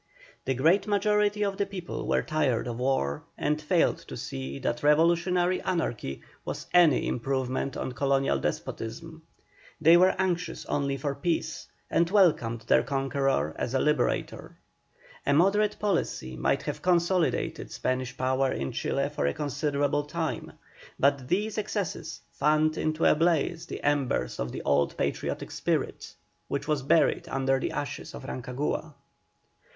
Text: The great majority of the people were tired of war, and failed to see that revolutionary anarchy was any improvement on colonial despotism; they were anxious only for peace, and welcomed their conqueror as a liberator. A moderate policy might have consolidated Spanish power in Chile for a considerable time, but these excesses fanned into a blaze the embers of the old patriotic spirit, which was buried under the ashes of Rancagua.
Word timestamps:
The 0.45 0.55
great 0.55 0.87
majority 0.87 1.43
of 1.45 1.57
the 1.57 1.67
people 1.67 2.07
were 2.07 2.23
tired 2.23 2.65
of 2.67 2.79
war, 2.79 3.21
and 3.37 3.61
failed 3.61 3.99
to 4.07 4.17
see 4.17 4.57
that 4.57 4.81
revolutionary 4.81 5.61
anarchy 5.61 6.23
was 6.43 6.65
any 6.73 7.07
improvement 7.07 7.77
on 7.77 7.91
colonial 7.91 8.39
despotism; 8.39 9.21
they 9.79 9.97
were 9.97 10.15
anxious 10.17 10.65
only 10.65 10.97
for 10.97 11.13
peace, 11.13 11.67
and 11.91 12.09
welcomed 12.09 12.61
their 12.61 12.81
conqueror 12.81 13.53
as 13.59 13.75
a 13.75 13.79
liberator. 13.79 14.57
A 15.23 15.33
moderate 15.35 15.77
policy 15.77 16.35
might 16.35 16.63
have 16.63 16.81
consolidated 16.81 17.71
Spanish 17.71 18.17
power 18.17 18.51
in 18.51 18.71
Chile 18.71 19.07
for 19.07 19.27
a 19.27 19.35
considerable 19.35 20.05
time, 20.05 20.53
but 20.97 21.27
these 21.27 21.59
excesses 21.59 22.21
fanned 22.31 22.75
into 22.75 23.05
a 23.05 23.13
blaze 23.13 23.67
the 23.67 23.83
embers 23.83 24.39
of 24.39 24.51
the 24.51 24.63
old 24.63 24.97
patriotic 24.97 25.51
spirit, 25.51 26.15
which 26.47 26.67
was 26.67 26.81
buried 26.81 27.29
under 27.29 27.59
the 27.59 27.69
ashes 27.71 28.15
of 28.15 28.23
Rancagua. 28.25 28.95